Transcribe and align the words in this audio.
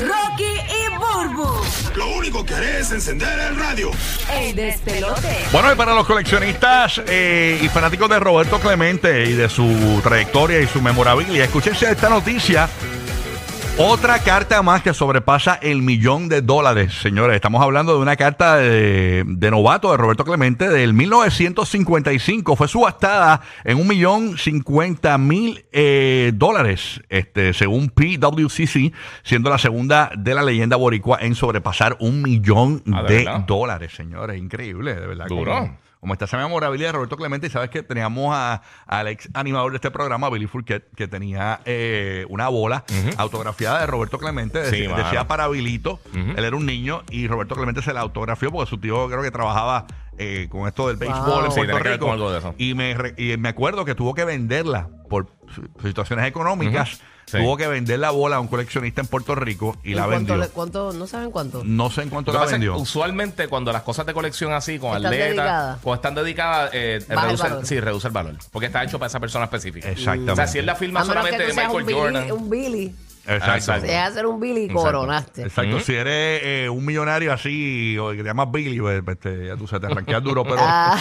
Rocky 0.00 0.44
y 0.44 0.96
Burbu, 0.96 1.48
Lo 1.94 2.08
único 2.16 2.44
que 2.44 2.54
haré 2.54 2.80
es 2.80 2.92
encender 2.92 3.38
el 3.38 3.56
radio. 3.56 3.90
el 4.32 4.54
despelote. 4.54 5.46
Bueno, 5.52 5.72
y 5.72 5.76
para 5.76 5.94
los 5.94 6.06
coleccionistas 6.06 7.00
eh, 7.06 7.58
y 7.62 7.68
fanáticos 7.68 8.08
de 8.10 8.18
Roberto 8.18 8.58
Clemente 8.60 9.24
y 9.24 9.32
de 9.32 9.48
su 9.48 10.00
trayectoria 10.02 10.60
y 10.60 10.66
su 10.66 10.82
memorabilia, 10.82 11.44
escúchense 11.44 11.90
esta 11.90 12.08
noticia. 12.10 12.68
Otra 13.78 14.20
carta 14.20 14.62
más 14.62 14.82
que 14.82 14.94
sobrepasa 14.94 15.54
el 15.60 15.82
millón 15.82 16.30
de 16.30 16.40
dólares, 16.40 16.94
señores. 16.94 17.34
Estamos 17.36 17.62
hablando 17.62 17.94
de 17.94 18.00
una 18.00 18.16
carta 18.16 18.56
de, 18.56 19.22
de 19.26 19.50
novato 19.50 19.90
de 19.90 19.98
Roberto 19.98 20.24
Clemente 20.24 20.70
del 20.70 20.94
1955. 20.94 22.56
Fue 22.56 22.68
subastada 22.68 23.42
en 23.64 23.76
un 23.78 23.86
millón 23.86 24.38
cincuenta 24.38 25.18
mil 25.18 25.66
eh, 25.72 26.32
dólares, 26.34 27.02
este, 27.10 27.52
según 27.52 27.90
PWCC, 27.90 28.94
siendo 29.22 29.50
la 29.50 29.58
segunda 29.58 30.10
de 30.16 30.34
la 30.34 30.42
leyenda 30.42 30.76
boricua 30.76 31.18
en 31.20 31.34
sobrepasar 31.34 31.98
un 32.00 32.22
millón 32.22 32.82
Ah, 32.94 33.02
¿de 33.02 33.28
dólares, 33.46 33.92
señores. 33.94 34.38
Increíble, 34.40 34.94
de 34.94 35.06
verdad. 35.06 35.26
Duro. 35.28 35.76
Como- 36.06 36.14
está 36.14 36.26
esa 36.26 36.36
memorabilidad 36.36 36.90
de 36.90 36.92
Roberto 36.92 37.16
Clemente, 37.16 37.48
y 37.48 37.50
sabes 37.50 37.68
que 37.68 37.82
teníamos 37.82 38.32
a- 38.32 38.62
al 38.86 39.08
ex 39.08 39.28
animador 39.34 39.72
de 39.72 39.78
este 39.78 39.90
programa, 39.90 40.30
Billy 40.30 40.46
Fourquet, 40.46 40.88
que 40.94 41.08
tenía 41.08 41.60
eh, 41.64 42.24
una 42.28 42.46
bola 42.48 42.84
autografiada 43.16 43.80
de 43.80 43.86
Roberto 43.88 44.16
Clemente, 44.16 44.70
Sí, 44.70 44.86
decía 44.86 45.26
para 45.26 45.48
Bilito, 45.48 45.98
él 46.14 46.44
era 46.44 46.54
un 46.54 46.64
niño 46.64 47.02
y 47.10 47.26
Roberto 47.26 47.56
Clemente 47.56 47.82
se 47.82 47.92
la 47.92 48.02
autografió 48.02 48.52
porque 48.52 48.70
su 48.70 48.78
tío 48.78 49.08
creo 49.08 49.20
que 49.20 49.32
trabajaba 49.32 49.86
eh, 50.16 50.46
con 50.48 50.68
esto 50.68 50.86
del 50.86 50.96
béisbol 50.96 51.44
en 51.46 51.50
Sí, 51.50 51.56
Puerto 51.58 51.74
ver 51.74 51.92
Rico. 51.94 52.04
con 52.06 52.14
algo 52.14 52.30
de 52.30 52.38
eso. 52.38 52.54
Y, 52.56 52.74
me, 52.74 52.94
re- 52.94 53.14
y 53.18 53.36
me 53.36 53.48
acuerdo 53.48 53.84
que 53.84 53.94
tuvo 53.96 54.14
que 54.14 54.24
venderla 54.24 54.88
por 55.10 55.26
situaciones 55.82 56.24
económicas. 56.26 57.00
Sí. 57.26 57.38
Tuvo 57.38 57.56
que 57.56 57.66
vender 57.66 57.98
la 57.98 58.10
bola 58.12 58.36
a 58.36 58.40
un 58.40 58.46
coleccionista 58.46 59.00
en 59.00 59.08
Puerto 59.08 59.34
Rico 59.34 59.76
y 59.82 59.90
¿Y 59.90 59.94
la 59.94 60.02
cuánto, 60.04 60.34
vendió. 60.34 60.36
le- 60.36 60.48
cuánto- 60.48 60.92
no 60.92 61.06
saben 61.08 61.32
cuánto? 61.32 61.62
No 61.64 61.90
sé 61.90 62.02
en 62.02 62.08
cuánto 62.08 62.32
Lo 62.32 62.38
la 62.38 62.46
vendió. 62.46 62.76
usualmente 62.76 63.48
cuando 63.48 63.72
las 63.72 63.82
cosas 63.82 64.06
de 64.06 64.14
colección 64.14 64.52
así, 64.52 64.78
con 64.78 64.90
Están 64.96 65.06
atletas, 65.06 65.26
dedicadas. 65.28 65.78
o 65.82 65.94
están 65.94 66.14
dedicadas, 66.14 66.70
eh, 66.72 67.00
el 67.08 67.18
reduce, 67.20 67.42
valor. 67.42 67.66
sí, 67.66 67.80
reduce 67.80 68.06
el 68.06 68.12
valor. 68.12 68.34
Porque 68.52 68.66
está 68.66 68.84
hecho 68.84 69.00
para 69.00 69.08
esa 69.08 69.18
persona 69.18 69.46
específica. 69.46 69.90
Exactamente. 69.90 70.30
O 70.32 70.36
sea, 70.36 70.46
si 70.46 70.58
él 70.58 70.66
la 70.66 70.76
firma 70.76 71.00
A 71.00 71.04
solamente 71.04 71.42
de 71.46 71.52
Michael 71.52 71.70
un 71.72 71.86
Billy, 71.86 71.98
Jordan. 71.98 72.30
un 72.32 72.48
Billy. 72.50 72.94
Exacto. 73.28 73.44
Ah, 73.50 73.56
exacto. 73.56 73.92
Hacer 73.98 74.26
un 74.26 74.38
Billy, 74.40 74.64
Exacto. 74.66 74.82
coronaste. 74.84 75.42
Exacto, 75.42 75.80
si 75.80 75.94
eres 75.96 76.40
eh, 76.44 76.68
un 76.70 76.84
millonario 76.84 77.32
así, 77.32 77.98
o 77.98 78.10
que 78.12 78.18
te 78.18 78.22
llamas 78.22 78.52
Billy, 78.52 78.78
pues, 78.78 79.02
pues, 79.04 79.18
te- 79.18 79.46
ya 79.48 79.56
tú 79.56 79.66
sabes, 79.66 79.88
te 79.88 79.92
arranqueas 79.92 80.22
duro, 80.22 80.44
pero 80.44 80.58
Ah. 80.60 80.96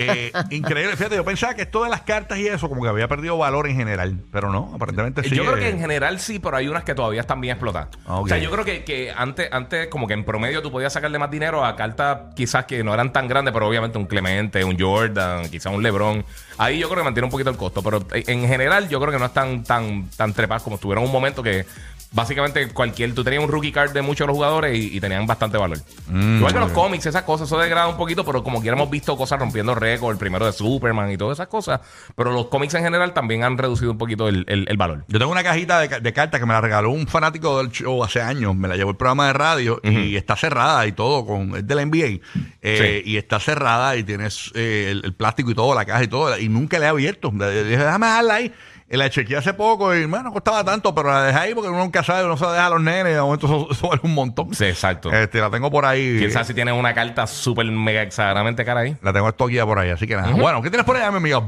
Eh, 0.00 0.32
increíble. 0.50 0.96
Fíjate, 0.96 1.16
yo 1.16 1.24
pensaba 1.24 1.54
que 1.54 1.62
esto 1.62 1.84
de 1.84 1.90
las 1.90 2.02
cartas 2.02 2.38
y 2.38 2.46
eso 2.46 2.68
como 2.68 2.82
que 2.82 2.88
había 2.88 3.08
perdido 3.08 3.36
valor 3.38 3.68
en 3.68 3.76
general, 3.76 4.18
pero 4.32 4.50
no, 4.50 4.72
aparentemente 4.74 5.22
sí. 5.22 5.34
Yo 5.34 5.44
creo 5.44 5.56
eh, 5.56 5.60
que 5.60 5.68
en 5.68 5.78
general 5.78 6.20
sí, 6.20 6.38
pero 6.38 6.56
hay 6.56 6.68
unas 6.68 6.84
que 6.84 6.94
todavía 6.94 7.20
están 7.20 7.40
bien 7.40 7.52
explotadas. 7.52 7.88
Ah. 8.06 8.20
O 8.20 8.28
sea, 8.28 8.38
yo 8.38 8.50
creo 8.50 8.64
que, 8.64 8.84
que 8.84 9.12
antes, 9.14 9.48
antes, 9.52 9.88
como 9.88 10.06
que 10.06 10.14
en 10.14 10.24
promedio 10.24 10.62
tú 10.62 10.70
podías 10.70 10.92
sacarle 10.92 11.18
más 11.18 11.30
dinero 11.30 11.64
a 11.64 11.76
cartas 11.76 12.34
quizás 12.34 12.64
que 12.64 12.82
no 12.82 12.94
eran 12.94 13.12
tan 13.12 13.28
grandes, 13.28 13.52
pero 13.52 13.66
obviamente 13.68 13.98
un 13.98 14.06
Clemente, 14.06 14.64
un 14.64 14.78
Jordan, 14.78 15.48
quizás 15.48 15.72
un 15.72 15.82
LeBron. 15.82 16.24
Ahí 16.58 16.78
yo 16.78 16.88
creo 16.88 16.98
que 16.98 17.04
mantiene 17.04 17.26
un 17.26 17.30
poquito 17.30 17.50
el 17.50 17.56
costo, 17.56 17.82
pero 17.82 18.04
en 18.12 18.46
general 18.46 18.88
yo 18.88 19.00
creo 19.00 19.12
que 19.12 19.18
no 19.18 19.26
están 19.26 19.64
tan, 19.64 20.08
tan 20.10 20.32
trepadas 20.32 20.62
como 20.62 20.76
estuvieron 20.76 21.04
un 21.04 21.12
momento 21.12 21.42
que 21.42 21.64
básicamente 22.12 22.68
cualquier, 22.68 23.14
tú 23.14 23.22
tenías 23.22 23.42
un 23.44 23.50
rookie 23.50 23.72
card 23.72 23.92
de 23.92 24.02
muchos 24.02 24.24
de 24.24 24.28
los 24.28 24.36
jugadores 24.36 24.76
y, 24.78 24.96
y 24.96 25.00
tenían 25.00 25.26
bastante 25.26 25.56
valor. 25.56 25.78
Mm, 26.08 26.38
Igual 26.38 26.52
que 26.52 26.58
los 26.58 26.72
cómics, 26.72 27.06
esas 27.06 27.22
cosas, 27.22 27.46
eso 27.46 27.58
degrada 27.58 27.86
un 27.88 27.96
poquito, 27.96 28.24
pero 28.24 28.42
como 28.42 28.60
quiera 28.60 28.76
hemos 28.76 28.90
visto 28.90 29.16
cosas 29.16 29.38
rompiendo 29.38 29.74
récord, 29.74 30.12
el 30.12 30.18
primero 30.18 30.44
de 30.46 30.52
Superman 30.52 31.10
y 31.10 31.16
todas 31.16 31.36
esas 31.36 31.48
cosas, 31.48 31.80
pero 32.16 32.32
los 32.32 32.46
cómics 32.46 32.74
en 32.74 32.82
general 32.82 33.12
también 33.14 33.44
han 33.44 33.56
reducido 33.58 33.92
un 33.92 33.98
poquito 33.98 34.28
el, 34.28 34.44
el- 34.48 34.66
el 34.68 34.76
valor. 34.76 35.04
Yo 35.08 35.18
tengo 35.18 35.30
una 35.32 35.42
cajita 35.44 35.80
de, 35.80 36.00
de 36.00 36.12
cartas 36.12 36.40
que 36.40 36.46
me 36.46 36.52
la 36.52 36.60
regaló 36.60 36.90
un 36.90 37.06
fanático 37.06 37.58
del 37.58 37.70
show 37.70 38.02
hace 38.02 38.20
años. 38.20 38.54
Me 38.56 38.66
la 38.68 38.76
llevó 38.76 38.90
el 38.90 38.96
programa 38.96 39.28
de 39.28 39.32
radio 39.32 39.80
y 39.84 40.16
está 40.16 40.36
cerrada 40.36 40.86
y 40.86 40.92
todo, 40.92 41.24
con 41.24 41.54
es 41.56 41.66
del 41.66 41.88
NBA. 41.88 42.20
Eh, 42.62 43.02
Y 43.04 43.16
está 43.16 43.38
cerrada 43.40 43.96
y 43.96 44.02
tienes 44.02 44.50
eh, 44.54 44.88
el, 44.90 45.02
el 45.04 45.14
plástico 45.14 45.50
y 45.50 45.54
todo, 45.54 45.74
la 45.74 45.84
caja 45.84 46.02
y 46.04 46.08
todo. 46.08 46.36
Y 46.38 46.48
nunca 46.48 46.78
la 46.78 46.86
he 46.86 46.88
abierto. 46.88 47.30
Déjame 47.32 48.06
dejarla 48.06 48.34
ahí. 48.34 48.52
Y 48.92 48.96
la 48.96 49.08
chequeé 49.08 49.36
hace 49.36 49.54
poco 49.54 49.94
y, 49.94 50.04
bueno, 50.04 50.24
no 50.24 50.32
costaba 50.32 50.64
tanto, 50.64 50.92
pero 50.92 51.12
la 51.12 51.22
dejé 51.22 51.38
ahí 51.38 51.54
porque 51.54 51.68
uno 51.70 51.78
nunca 51.78 52.02
sabe, 52.02 52.24
uno 52.24 52.36
se 52.36 52.44
la 52.44 52.52
deja 52.54 52.66
a 52.66 52.70
los 52.70 52.80
nenes 52.80 53.12
y 53.12 53.14
de 53.14 53.20
momento 53.20 53.46
eso, 53.46 53.68
eso 53.70 53.88
vale 53.88 54.00
un 54.02 54.14
montón. 54.14 54.52
Sí, 54.52 54.64
exacto. 54.64 55.12
Este, 55.12 55.38
la 55.40 55.48
tengo 55.48 55.70
por 55.70 55.84
ahí. 55.84 56.16
Quién 56.18 56.32
sabe 56.32 56.44
si 56.46 56.54
tienes 56.54 56.74
una 56.74 56.92
carta 56.92 57.28
súper 57.28 57.66
mega 57.66 58.02
exageradamente 58.02 58.64
cara 58.64 58.80
ahí. 58.80 58.96
La 59.00 59.12
tengo 59.12 59.28
estoquía 59.28 59.64
por 59.64 59.78
ahí, 59.78 59.90
así 59.90 60.08
que 60.08 60.16
nada. 60.16 60.32
Bueno, 60.32 60.60
¿qué 60.60 60.70
tienes 60.70 60.84
por 60.84 60.96
allá, 60.96 61.08
mi 61.12 61.18
amiga? 61.18 61.38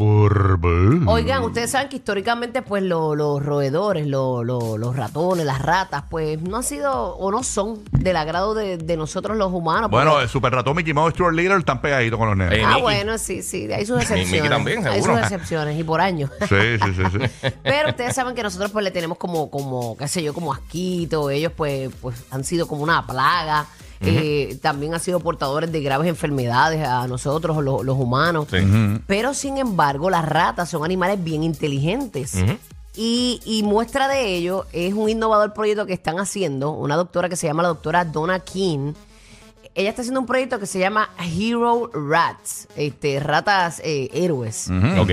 Oigan, 1.07 1.43
ustedes 1.43 1.71
saben 1.73 1.89
que 1.89 1.97
históricamente, 1.97 2.63
pues, 2.63 2.83
lo- 2.85 3.17
los 3.17 3.45
roedores, 3.45 4.07
lo- 4.07 4.45
lo- 4.45 4.79
los 4.79 4.95
ratones, 4.97 5.45
las 5.45 5.61
ratas, 5.61 6.05
pues, 6.09 6.41
no 6.41 6.59
han 6.59 6.63
sido 6.63 7.17
o 7.17 7.31
no 7.33 7.43
son 7.43 7.81
del 7.91 8.17
agrado 8.19 8.55
de, 8.55 8.77
de 8.79 8.97
nosotros 8.97 9.37
los 9.37 9.51
humanos. 9.53 9.91
Bueno, 9.91 10.11
porque- 10.13 10.25
el 10.25 10.29
Super 10.31 10.53
Ratón 10.53 10.77
Mickey 10.77 10.95
Mouse 10.95 11.11
y 11.13 11.15
Stuart 11.15 11.35
Little 11.35 11.59
están 11.59 11.81
pegaditos 11.81 12.19
con 12.21 12.29
los 12.29 12.37
nenes. 12.37 12.57
Eh, 12.59 12.63
ah, 12.65 12.69
Mickey. 12.69 12.83
bueno, 12.83 13.19
sí, 13.19 13.43
sí, 13.43 13.69
hay 13.73 13.85
sus 13.85 13.99
Mickey 13.99 14.15
excepciones. 14.17 14.51
también, 14.51 14.87
hay 14.87 14.95
seguro. 15.03 15.15
sus 15.15 15.23
excepciones, 15.25 15.79
y 15.79 15.83
por 15.83 16.01
años. 16.01 16.31
Sí, 16.49 16.79
sí, 16.85 16.95
sí, 16.95 17.03
sí. 17.13 17.19
Pero 17.63 17.91
ustedes 17.91 18.15
saben 18.15 18.35
que 18.35 18.43
nosotros 18.43 18.71
pues 18.71 18.85
le 18.85 18.91
tenemos 18.91 19.19
como, 19.19 19.51
como, 19.51 19.97
qué 19.97 20.09
sé 20.09 20.23
yo, 20.23 20.35
como 20.35 20.53
asquito. 20.53 21.31
Ellos 21.31 21.53
pues, 21.57 21.91
pues 22.01 22.17
han 22.31 22.45
sido 22.45 22.67
como 22.67 22.83
una 22.83 23.07
plaga. 23.07 23.67
Eh, 24.05 24.59
también 24.61 24.95
han 24.95 25.01
sido 25.01 25.21
portadores 25.21 25.71
de 25.71 25.81
graves 25.81 26.09
enfermedades 26.09 26.85
a 26.85 27.07
nosotros, 27.07 27.63
los, 27.63 27.85
los 27.85 27.97
humanos. 27.97 28.49
Sí. 28.51 28.59
Pero 29.07 29.33
sin 29.33 29.59
embargo, 29.59 30.11
las 30.11 30.25
ratas 30.25 30.69
son 30.69 30.85
animales 30.85 31.23
bien 31.23 31.45
inteligentes. 31.45 32.35
Y, 32.95 33.41
y 33.45 33.63
muestra 33.63 34.09
de 34.09 34.35
ello 34.35 34.67
es 34.73 34.93
un 34.93 35.09
innovador 35.09 35.55
proyecto 35.55 35.87
que 35.87 35.95
están 35.95 36.19
haciendo, 36.19 36.73
una 36.73 36.97
doctora 36.97 37.29
que 37.29 37.37
se 37.37 37.47
llama 37.47 37.63
la 37.63 37.69
doctora 37.69 38.05
Donna 38.05 38.41
King. 38.41 38.93
Ella 39.75 39.89
está 39.89 40.03
haciendo 40.03 40.21
un 40.21 40.27
proyecto 40.27 40.59
que 40.59 40.67
se 40.67 40.79
llama 40.79 41.09
Hero 41.19 41.91
Rats, 41.95 42.69
este, 42.77 43.19
ratas 43.21 43.81
eh, 43.83 44.11
héroes. 44.13 44.69
Ok. 44.99 45.11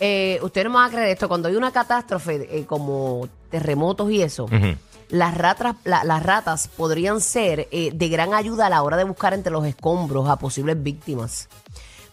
Eh, 0.00 0.38
ustedes 0.42 0.64
no 0.64 0.70
me 0.70 0.76
van 0.76 0.88
a 0.88 0.90
creer 0.92 1.08
esto, 1.08 1.28
cuando 1.28 1.48
hay 1.48 1.56
una 1.56 1.70
catástrofe 1.72 2.48
eh, 2.58 2.64
como 2.66 3.28
terremotos 3.50 4.10
y 4.10 4.22
eso, 4.22 4.44
Ujú. 4.44 4.76
las, 5.10 5.36
ratas, 5.36 5.76
la- 5.84 6.04
las 6.04 6.22
ratas 6.22 6.68
podrían 6.68 7.20
ser 7.20 7.68
eh, 7.70 7.90
de 7.92 8.08
gran 8.08 8.32
ayuda 8.32 8.66
a 8.66 8.70
la 8.70 8.82
hora 8.82 8.96
de 8.96 9.04
buscar 9.04 9.34
entre 9.34 9.52
los 9.52 9.66
escombros 9.66 10.28
a 10.28 10.36
posibles 10.36 10.82
víctimas. 10.82 11.48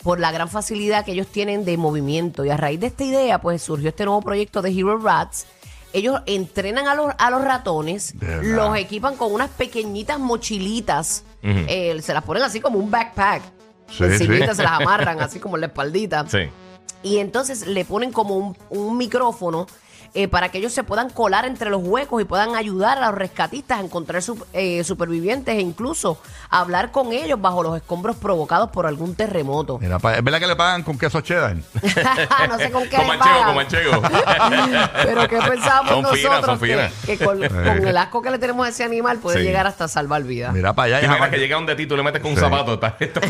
Por 0.04 0.20
la 0.20 0.32
gran 0.32 0.48
facilidad 0.50 1.06
que 1.06 1.14
ellos 1.14 1.28
tienen 1.28 1.66
de 1.66 1.76
movimiento. 1.78 2.46
Y 2.46 2.50
a 2.50 2.58
raíz 2.58 2.80
de 2.80 2.88
esta 2.88 3.04
idea, 3.04 3.40
pues 3.42 3.62
surgió 3.64 3.90
este 3.90 4.06
nuevo 4.06 4.22
proyecto 4.22 4.62
de 4.62 4.70
Hero 4.72 4.98
Rats. 5.00 5.48
Ellos 5.92 6.22
entrenan 6.28 6.88
a 6.88 6.94
los, 6.96 7.14
a 7.18 7.30
los 7.32 7.44
ratones, 7.44 8.18
De 8.20 8.28
verdad. 8.28 8.44
los 8.68 8.78
equipan 8.78 9.16
con 9.16 9.34
unas 9.34 9.50
pequeñitas 9.50 10.20
mochilitas, 10.20 11.24
Ujú. 11.44 11.54
eh, 11.68 12.00
se 12.02 12.14
las 12.14 12.24
ponen 12.24 12.44
así 12.44 12.60
como 12.60 12.78
un 12.80 12.92
backpack. 12.92 13.42
Sí, 13.90 14.04
Encimita 14.04 14.50
sí. 14.50 14.56
se 14.58 14.64
las 14.64 14.74
amarran 14.74 15.20
así 15.22 15.40
como 15.40 15.56
en 15.56 15.62
la 15.62 15.68
espaldita. 15.68 16.26
Sí. 16.28 16.40
Y 17.04 17.18
entonces 17.18 17.68
le 17.68 17.86
ponen 17.86 18.12
como 18.12 18.38
un, 18.38 18.58
un 18.70 18.98
micrófono 18.98 19.68
eh, 20.14 20.28
para 20.28 20.50
que 20.50 20.58
ellos 20.60 20.74
se 20.74 20.84
puedan 20.84 21.10
colar 21.10 21.46
entre 21.46 21.70
los 21.70 21.82
huecos 21.84 22.22
y 22.22 22.26
puedan 22.26 22.56
ayudar 22.56 22.98
a 22.98 23.08
los 23.08 23.16
rescatistas 23.16 23.80
a 23.80 23.82
encontrar 23.82 24.22
su- 24.22 24.46
eh, 24.54 24.84
supervivientes 24.84 25.56
e 25.56 25.62
incluso 25.62 26.20
hablar 26.50 26.92
con 26.92 27.12
ellos 27.14 27.40
bajo 27.42 27.64
los 27.64 27.76
escombros 27.78 28.16
provocados 28.18 28.70
por 28.72 28.86
algún 28.86 29.16
terremoto. 29.16 29.78
Mira, 29.80 30.00
pa- 30.00 30.16
¿es 30.16 30.24
verdad 30.24 30.40
que 30.40 30.48
le 30.48 30.56
pagan 30.56 30.84
con 30.84 30.98
queso 30.98 31.22
cheddar? 31.22 31.56
no 32.50 32.58
sé 32.58 32.72
con 32.72 32.84
qué 32.90 32.96
Con 32.98 33.06
le 33.08 33.18
manchego, 33.18 33.20
pagan. 33.20 33.46
con 33.46 33.56
manchego. 33.56 34.02
Pero 35.04 35.28
¿qué 35.28 35.38
pensábamos 35.38 35.92
Son 35.92 36.16
finas, 36.16 36.32
nosotros? 36.32 36.46
son 36.46 36.60
que, 36.60 36.74
finas. 36.74 36.94
que 37.06 37.18
con, 37.18 37.38
con 37.40 37.88
el 37.88 37.98
asco 37.98 38.22
que 38.22 38.30
le 38.32 38.40
tenemos 38.40 38.66
a 38.66 38.70
ese 38.70 38.84
animal 38.84 39.18
puede 39.20 39.38
Sí. 39.40 39.44
llegar 39.44 39.68
hasta 39.68 39.88
salvar 39.88 40.24
vidas. 40.24 40.54
Mira 40.54 40.74
para 40.74 40.86
allá. 40.88 41.00
¿Te 41.00 41.06
y 41.06 41.10
jamás- 41.10 41.30
que 41.30 41.38
llega 41.38 41.58
un 41.58 41.66
de 41.66 41.76
ti 41.76 41.84
y 41.84 41.88
tú 41.88 41.96
le 41.98 42.04
metes 42.04 42.22
con 42.22 42.32
un 42.32 42.38
Sí. 42.38 42.42
zapato? 42.44 42.74
Está- 42.74 42.96
está- 43.00 43.22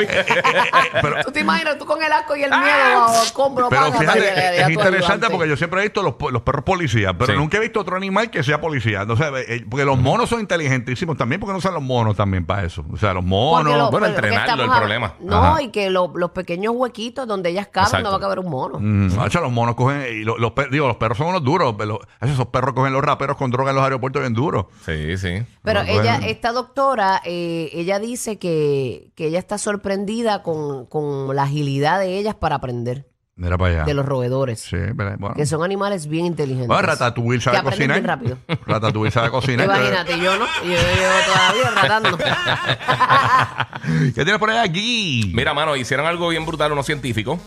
pero, 1.02 1.24
¿Tú 1.26 1.32
te 1.32 1.40
imaginas 1.42 1.78
tú 1.78 1.86
con 1.86 2.02
el 2.02 2.12
asco 2.12 2.36
y 2.36 2.44
el 2.44 2.50
miedo 2.50 3.00
bajo 3.02 3.16
el 3.16 3.24
escombro? 3.28 3.70
pero 3.70 3.82
págate, 3.92 4.00
fíjate, 4.00 4.62
es 4.62 4.70
interesante 4.70 4.98
ayudante. 4.98 5.30
porque 5.30 5.50
yo 5.50 5.58
siempre 5.58 5.80
he 5.82 5.84
visto 5.84 6.02
los, 6.04 6.16
los 6.32 6.42
perros 6.42 6.64
policías, 6.68 7.16
pero 7.18 7.34
Sí. 7.34 7.40
nunca 7.40 7.58
he 7.58 7.62
visto 7.62 7.80
otro 7.80 7.96
animal 7.96 8.30
que 8.30 8.44
sea 8.44 8.62
policía. 8.62 9.06
No 9.06 9.16
sé, 9.16 9.24
eh, 9.48 9.66
porque 9.68 9.86
los 9.86 9.98
monos 9.98 10.30
son 10.30 10.42
inteligentísimos 10.42 11.18
también, 11.18 11.40
porque 11.40 11.54
no 11.54 11.58
usan 11.58 11.74
los 11.74 11.82
monos 11.82 12.16
también 12.16 12.46
para 12.46 12.64
eso. 12.66 12.86
O 12.92 12.98
sea, 12.98 13.14
los 13.14 13.24
monos. 13.26 13.74
Lo- 13.74 13.90
bueno, 13.90 13.90
porque 13.92 14.08
entrenarlo, 14.10 14.42
estamos 14.44 14.66
el 14.66 14.72
hab- 14.72 14.78
problema. 14.78 15.14
No, 15.22 15.36
Ajá. 15.38 15.62
y 15.64 15.70
que 15.70 15.90
lo- 15.90 16.12
los 16.16 16.32
pequeños 16.32 16.74
huequitos 16.76 17.28
donde 17.28 17.50
ellas 17.50 17.68
caben 17.72 17.88
Exacto. 17.88 18.04
no 18.04 18.12
va 18.12 18.18
a 18.18 18.20
caber 18.20 18.40
un 18.40 18.50
mono. 18.52 18.80
Mm, 18.80 19.10
los 19.42 19.52
monos 19.52 19.76
cogen. 19.76 20.04
Y 20.12 20.24
los, 20.24 20.38
los 20.40 20.52
per- 20.52 20.70
digo, 20.70 20.88
los 20.88 20.98
perros 20.98 21.18
son 21.18 21.28
unos 21.28 21.44
duros. 21.44 21.76
pero 21.78 22.00
esos 22.22 22.48
perros 22.48 22.74
cogen 22.74 22.92
los 22.94 23.02
raperos 23.04 23.38
con 23.38 23.50
droga 23.50 23.70
en 23.72 23.76
los 23.78 23.84
aeropuertos 23.84 24.22
bien 24.22 24.34
duros. 24.34 24.66
Sí, 24.86 25.18
sí. 25.18 25.44
Pero 25.64 25.84
No, 25.84 25.90
ella, 25.90 26.18
bueno. 26.18 26.26
esta 26.28 26.52
doctora, 26.52 27.22
eh, 27.24 27.70
ella 27.74 28.00
dice 28.00 28.38
que, 28.38 29.12
que 29.16 29.28
ella 29.28 29.40
está 29.40 29.58
sorprendida 29.58 30.44
con, 30.44 30.86
con 30.88 31.36
la 31.36 31.44
agilidad 31.44 32.00
de 32.00 32.18
ellas 32.18 32.36
para 32.36 32.56
aprender 32.56 33.06
Mira 33.38 33.56
para 33.56 33.72
allá. 33.72 33.84
de 33.86 33.94
los 33.94 34.06
roedores. 34.06 34.60
Sí, 34.60 34.78
pero, 34.98 35.16
bueno. 35.18 35.36
Que 35.36 35.46
son 35.46 35.64
animales 35.64 36.08
bien 36.08 36.26
inteligentes. 36.26 36.68
Bueno, 36.68 36.82
Ratatouille 36.82 37.40
sabe 37.40 37.62
que 37.62 37.68
aprenden 37.68 37.90
cocinar. 38.02 38.18
bien 38.18 38.36
rápido. 38.38 38.66
Ratatouille 38.66 39.12
sabe 39.12 39.30
cocinar. 39.30 39.66
Imagínate, 39.66 40.20
yo 40.20 40.38
no. 40.38 40.46
Yo 40.64 40.70
llevo 40.70 41.14
toda 41.26 41.48
la 41.48 41.54
vida 41.54 41.72
tratando. 41.74 42.18
¿Qué 44.16 44.24
tienes 44.24 44.40
por 44.40 44.50
ahí 44.50 44.58
aquí? 44.58 45.32
Mira, 45.36 45.54
mano, 45.54 45.76
hicieron 45.76 46.08
algo 46.08 46.30
bien 46.30 46.46
brutal 46.48 46.72
unos 46.72 46.88
científicos. 46.88 47.40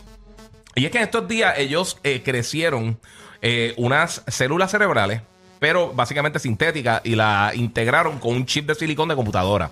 Y 0.77 0.85
es 0.85 0.93
que 0.93 0.99
en 0.99 1.05
estos 1.05 1.27
días 1.27 1.55
ellos 1.59 1.99
eh, 2.05 2.23
crecieron 2.25 3.01
eh, 3.43 3.75
unas 3.77 4.23
células 4.29 4.71
cerebrales, 4.71 5.23
pero 5.61 5.93
básicamente 5.93 6.41
sintéticas, 6.41 7.01
y 7.05 7.15
la 7.15 7.53
integraron 7.55 8.19
con 8.19 8.35
un 8.35 8.47
chip 8.47 8.67
de 8.67 8.75
silicón 8.75 9.09
de 9.09 9.15
computadora. 9.15 9.71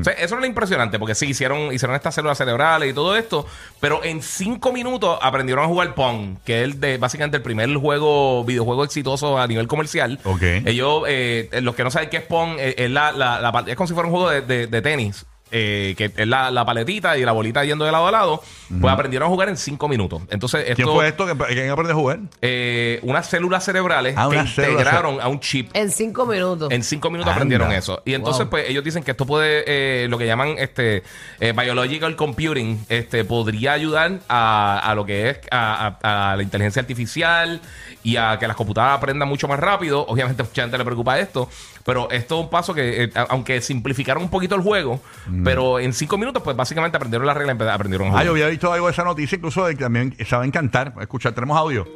O 0.00 0.02
sea, 0.04 0.14
eso 0.14 0.34
es 0.34 0.40
lo 0.40 0.46
impresionante, 0.46 0.98
porque 0.98 1.14
sí, 1.14 1.26
hicieron, 1.26 1.72
hicieron 1.72 1.94
estas 1.94 2.14
células 2.16 2.38
cerebrales 2.38 2.90
y 2.90 2.92
todo 2.94 3.14
esto, 3.16 3.46
pero 3.78 4.02
en 4.02 4.22
cinco 4.22 4.72
minutos 4.72 5.18
aprendieron 5.22 5.64
a 5.64 5.68
jugar 5.68 5.94
Pong, 5.94 6.38
que 6.44 6.58
es 6.60 6.64
el 6.64 6.80
de, 6.80 6.98
básicamente 6.98 7.36
el 7.36 7.42
primer 7.44 7.72
juego, 7.76 8.42
videojuego 8.44 8.82
exitoso 8.82 9.38
a 9.38 9.46
nivel 9.46 9.68
comercial. 9.68 10.18
Ok. 10.24 10.42
Ellos, 10.64 11.02
eh, 11.06 11.50
los 11.62 11.74
que 11.76 11.84
no 11.84 11.90
saben 11.90 12.08
qué 12.08 12.16
es 12.16 12.22
Pong, 12.24 12.56
eh, 12.58 12.74
es, 12.78 12.90
la, 12.90 13.12
la- 13.12 13.40
la- 13.40 13.64
es 13.66 13.76
como 13.76 13.86
si 13.86 13.92
fuera 13.94 14.08
un 14.08 14.14
juego 14.14 14.30
de, 14.30 14.40
de- 14.40 14.66
de 14.66 14.82
tenis. 14.82 15.26
Eh, 15.50 15.94
que 15.96 16.12
es 16.16 16.26
la, 16.26 16.50
la 16.50 16.64
paletita 16.64 17.16
y 17.16 17.24
la 17.24 17.32
bolita 17.32 17.64
yendo 17.64 17.84
de 17.84 17.92
lado 17.92 18.06
a 18.08 18.10
lado, 18.10 18.42
pues 18.80 18.92
aprendieron 18.92 19.26
a 19.26 19.30
jugar 19.30 19.48
en 19.48 19.56
cinco 19.56 19.88
minutos. 19.88 20.22
Entonces, 20.30 20.62
esto, 20.68 20.74
¿Quién 20.76 20.88
fue 20.88 21.08
esto? 21.08 21.26
que- 21.26 21.54
¿Quién 21.54 21.70
aprendió 21.70 21.94
a 21.94 21.98
jugar? 21.98 22.18
eh, 22.42 22.98
unas 23.02 23.26
células 23.28 23.64
cerebrales 23.64 24.14
Ah, 24.16 24.28
que 24.30 24.36
integraron 24.38 25.20
a 25.20 25.28
un 25.28 25.38
chip. 25.40 25.70
En 25.74 25.90
cinco 25.90 26.26
minutos. 26.26 26.70
En 26.72 26.82
cinco 26.82 27.10
minutos 27.10 27.28
Anda. 27.30 27.36
aprendieron 27.36 27.72
eso. 27.72 28.02
Y 28.04 28.14
entonces, 28.14 28.42
Wow. 28.46 28.50
pues, 28.50 28.68
ellos 28.70 28.82
dicen 28.82 29.02
que 29.04 29.12
esto 29.12 29.24
puede, 29.26 29.64
eh, 29.66 30.08
lo 30.08 30.18
que 30.18 30.26
llaman 30.26 30.56
este 30.58 31.02
eh, 31.40 31.52
biological 31.52 32.16
computing, 32.16 32.84
este, 32.88 33.24
podría 33.24 33.72
ayudar 33.72 34.18
a, 34.28 34.78
a 34.82 34.94
lo 34.94 35.04
que 35.06 35.30
es 35.30 35.38
a, 35.50 35.96
a- 36.02 36.32
a 36.32 36.36
la 36.36 36.42
inteligencia 36.42 36.80
artificial 36.80 37.60
y 38.02 38.16
a 38.16 38.36
que 38.38 38.46
las 38.48 38.56
computadoras 38.56 38.98
aprendan 38.98 39.28
mucho 39.28 39.46
más 39.48 39.58
rápido. 39.60 40.04
Obviamente, 40.06 40.42
mucha 40.42 40.62
gente 40.62 40.76
le 40.78 40.84
preocupa 40.84 41.18
esto, 41.18 41.48
pero 41.84 42.10
esto 42.10 42.36
es 42.38 42.44
un 42.44 42.50
paso 42.50 42.74
que, 42.74 43.04
eh, 43.04 43.10
aunque 43.28 43.60
simplificaron 43.60 44.22
un 44.24 44.30
poquito 44.30 44.54
el 44.54 44.62
juego, 44.62 45.00
pero 45.44 45.78
en 45.78 45.92
cinco 45.92 46.18
minutos, 46.18 46.42
pues, 46.42 46.56
básicamente 46.56 46.96
aprendieron 46.96 47.26
la 47.26 47.34
regla, 47.34 47.54
empe- 47.54 47.70
aprendieron 47.72 48.06
a 48.06 48.10
Ah, 48.10 48.12
jugar. 48.12 48.24
yo 48.26 48.30
había 48.32 48.48
visto 48.48 48.72
algo 48.72 48.86
de 48.86 48.92
esa 48.92 49.04
noticia, 49.04 49.36
incluso 49.36 49.64
de 49.66 49.74
que 49.76 49.84
también 49.84 50.14
saben 50.26 50.50
cantar. 50.50 50.92
Escuchar, 51.00 51.32
tenemos 51.32 51.56
audio. 51.56 51.86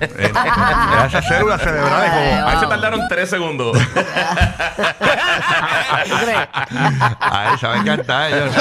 Eh, 0.00 0.32
esas 1.06 1.26
células 1.26 1.60
cerebrales 1.62 2.10
como. 2.10 2.48
Ahí 2.48 2.58
se 2.58 2.66
tardaron 2.66 3.00
tres 3.08 3.30
segundos. 3.30 3.78
Ay, 7.20 7.58
saben 7.58 7.84
cantar. 7.84 8.32
ellos. 8.32 8.54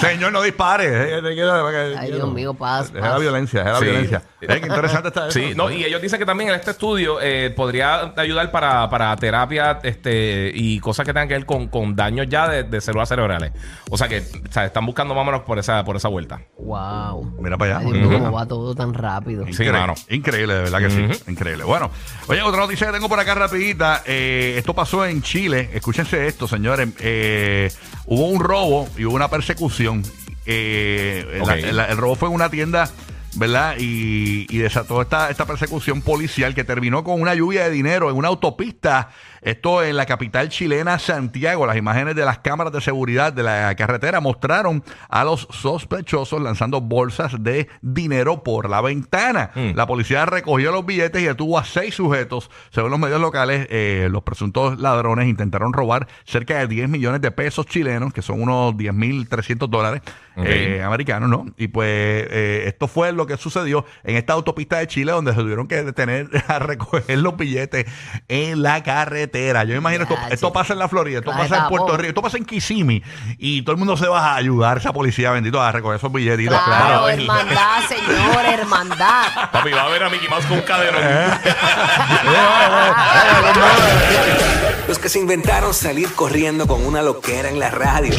Señor, 0.00 0.32
no 0.32 0.42
dispare. 0.42 1.18
Eh, 1.18 1.22
te 1.22 1.34
quiero- 1.34 1.66
Ay, 1.98 2.12
Dios 2.12 2.32
mío, 2.32 2.54
paz, 2.54 2.92
Deja 2.92 3.06
la 3.06 3.12
paz. 3.12 3.20
violencia, 3.20 3.60
deja 3.60 3.72
la 3.72 3.78
Sí. 3.78 3.84
violencia. 3.84 4.22
Eh, 4.40 4.46
qué 4.60 4.66
interesante 4.66 5.08
está 5.08 5.28
eso. 5.28 5.38
Sí, 5.38 5.52
no, 5.54 5.70
y 5.70 5.84
ellos 5.84 6.00
dicen 6.02 6.18
que 6.18 6.26
también 6.26 6.50
en 6.50 6.56
este 6.56 6.72
estudio 6.72 7.18
eh, 7.20 7.50
podría 7.54 8.12
ayudar 8.16 8.50
para, 8.50 8.88
para 8.90 9.14
terapia 9.16 9.78
este, 9.82 10.50
y 10.54 10.80
cosas 10.80 11.06
que 11.06 11.12
tengan 11.12 11.28
que 11.28 11.34
ver 11.34 11.46
con, 11.46 11.68
con 11.68 11.94
daños 11.94 12.26
ya 12.28 12.48
de, 12.48 12.64
de 12.64 12.80
células 12.80 13.08
cerebrales. 13.08 13.52
O 13.90 13.96
sea 13.98 14.08
que 14.08 14.18
o 14.20 14.52
sea, 14.52 14.64
están 14.64 14.84
buscando 14.86 15.14
más 15.14 15.22
o 15.22 15.24
menos 15.26 15.42
por 15.42 15.58
esa, 15.58 15.84
por 15.84 15.96
esa 15.96 16.08
vuelta. 16.08 16.40
Wow. 16.58 17.36
Mira 17.38 17.56
para 17.56 17.78
Ay, 17.78 17.84
allá. 17.86 17.92
Dios 17.92 18.08
mío, 18.08 18.16
Ujú. 18.18 18.24
cómo 18.26 18.36
va 18.36 18.46
todo 18.46 18.74
tan 18.74 18.94
rápido. 18.94 19.44
Sí, 19.44 19.50
Increíble, 19.50 19.78
mano. 19.78 19.94
Increíble, 20.12 20.54
de 20.54 20.60
verdad 20.62 20.78
que 20.78 20.90
sí. 20.90 21.30
Increíble. 21.30 21.64
Bueno, 21.64 21.90
oye, 22.28 22.42
otra 22.42 22.60
noticia 22.60 22.86
que 22.86 22.92
tengo 22.92 23.08
por 23.08 23.18
acá 23.18 23.34
rapidita. 23.34 24.02
eh, 24.06 24.54
esto 24.58 24.74
pasó 24.74 25.04
en 25.06 25.22
Chile. 25.22 25.70
Escúchense 25.74 26.26
esto, 26.26 26.46
señores. 26.46 26.88
Eh, 27.00 27.70
hubo 28.06 28.28
un 28.28 28.40
robo 28.40 28.88
y 28.96 29.04
hubo 29.04 29.14
una 29.14 29.28
persecución. 29.28 30.02
Eh, 30.46 31.38
Ok. 31.40 31.46
la- 31.48 31.72
la- 31.72 31.84
el 31.86 31.96
robo 31.96 32.16
fue 32.16 32.28
en 32.28 32.34
una 32.34 32.50
tienda, 32.50 32.90
¿verdad? 33.36 33.76
Y, 33.78 34.46
y 34.50 34.58
desató 34.58 35.00
esta, 35.02 35.30
esta 35.30 35.46
persecución 35.46 36.02
policial 36.02 36.54
que 36.54 36.64
terminó 36.64 37.04
con 37.04 37.20
una 37.20 37.34
lluvia 37.34 37.64
de 37.64 37.70
dinero 37.70 38.10
en 38.10 38.16
una 38.16 38.28
autopista. 38.28 39.10
Esto 39.42 39.82
en 39.82 39.96
la 39.96 40.06
capital 40.06 40.48
chilena, 40.50 41.00
Santiago. 41.00 41.66
Las 41.66 41.76
imágenes 41.76 42.14
de 42.14 42.24
las 42.24 42.38
cámaras 42.38 42.72
de 42.72 42.80
seguridad 42.80 43.32
de 43.32 43.42
la 43.42 43.74
carretera 43.74 44.20
mostraron 44.20 44.84
a 45.08 45.24
los 45.24 45.48
sospechosos 45.50 46.40
lanzando 46.40 46.80
bolsas 46.80 47.42
de 47.42 47.68
dinero 47.80 48.44
por 48.44 48.70
la 48.70 48.80
ventana. 48.80 49.50
Mm. 49.54 49.72
La 49.74 49.86
policía 49.88 50.24
recogió 50.26 50.70
los 50.70 50.86
billetes 50.86 51.20
y 51.20 51.24
detuvo 51.24 51.58
a 51.58 51.64
seis 51.64 51.96
sujetos. 51.96 52.50
Según 52.70 52.92
los 52.92 53.00
medios 53.00 53.20
locales, 53.20 53.66
eh, 53.70 54.08
los 54.12 54.22
presuntos 54.22 54.78
ladrones 54.78 55.26
intentaron 55.26 55.72
robar 55.72 56.06
cerca 56.24 56.58
de 56.58 56.68
10 56.68 56.88
millones 56.88 57.20
de 57.20 57.32
pesos 57.32 57.66
chilenos, 57.66 58.12
que 58.12 58.22
son 58.22 58.40
unos 58.40 58.74
10.300 58.74 59.68
dólares 59.68 60.02
Ok. 60.36 60.44
eh, 60.46 60.82
americanos, 60.84 61.28
¿no? 61.28 61.46
Y 61.58 61.66
pues 61.66 61.88
eh, 61.90 62.62
esto 62.66 62.86
fue 62.86 63.12
lo 63.12 63.26
que 63.26 63.36
sucedió 63.36 63.84
en 64.04 64.16
esta 64.16 64.34
autopista 64.34 64.78
de 64.78 64.86
Chile, 64.86 65.10
donde 65.10 65.32
se 65.32 65.40
tuvieron 65.40 65.66
que 65.66 65.82
detener 65.82 66.28
a 66.46 66.60
recoger 66.60 67.18
los 67.18 67.36
billetes 67.36 67.86
en 68.28 68.62
la 68.62 68.84
carretera. 68.84 69.31
Yo 69.32 69.66
me 69.68 69.76
imagino 69.76 70.04
esto, 70.04 70.16
esto 70.30 70.52
pasa 70.52 70.72
en 70.72 70.78
la 70.78 70.88
Florida, 70.88 71.18
esto 71.18 71.30
Claro, 71.30 71.48
pasa 71.48 71.62
en 71.62 71.68
Puerto 71.68 71.86
tapón. 71.86 72.00
Rico, 72.00 72.08
esto 72.10 72.22
pasa 72.22 72.36
en 72.36 72.44
Kissimmee 72.44 73.02
y 73.38 73.62
todo 73.62 73.72
el 73.72 73.78
mundo 73.78 73.96
se 73.96 74.06
va 74.06 74.32
a 74.32 74.36
ayudar, 74.36 74.78
esa 74.78 74.92
policía 74.92 75.30
bendito, 75.30 75.60
a 75.60 75.72
recoger 75.72 75.96
esos 75.96 76.12
billetitos. 76.12 76.60
Claro, 76.62 76.86
claro. 76.86 77.08
hermandad, 77.08 77.82
señor, 77.88 78.44
hermandad. 78.44 79.50
Papi, 79.50 79.70
va 79.70 79.84
a 79.84 79.88
ver 79.88 80.02
a 80.02 80.10
Mickey 80.10 80.28
Mouse 80.28 80.44
con 80.46 80.58
un 80.58 80.64
cadenón. 80.64 81.02
Los 84.88 84.98
que 84.98 85.08
se 85.08 85.18
inventaron 85.18 85.72
salir 85.72 86.12
corriendo 86.14 86.66
con 86.66 86.84
una 86.84 87.02
loquera 87.02 87.48
en 87.48 87.58
la 87.58 87.70
radio. 87.70 88.14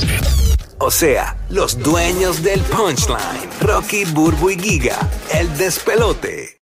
O 0.79 0.91
sea, 0.91 1.37
los 1.49 1.79
dueños 1.79 2.43
del 2.43 2.59
punchline. 2.61 3.49
Rocky, 3.61 4.05
Burbu 4.05 4.49
y 4.49 4.59
Giga. 4.59 4.97
El 5.31 5.55
despelote. 5.57 6.51